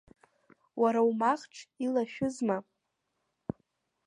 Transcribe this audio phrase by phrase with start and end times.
[0.81, 1.55] Уара умахҽ
[1.85, 2.57] илашәызма?